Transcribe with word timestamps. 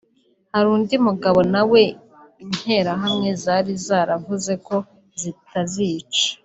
Hari 0.53 0.67
undi 0.75 0.95
mugabo 1.07 1.39
nawe 1.53 1.81
interahamwe 2.43 3.29
zari 3.43 3.73
zaravuze 3.85 4.53
ko 4.67 4.75
zitazica 5.19 6.23